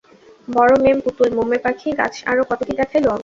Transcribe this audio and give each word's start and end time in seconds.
বড় 0.47 0.73
মেম-পুতুল, 0.83 1.29
মোমের 1.37 1.59
পাখি, 1.63 1.89
গাছ, 1.91 2.15
আরও 2.25 2.43
কত-কি 2.49 2.73
দেখাইল। 2.79 3.05